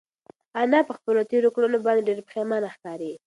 [0.61, 3.13] انا په خپلو تېرو کړنو باندې ډېره پښېمانه ښکاري.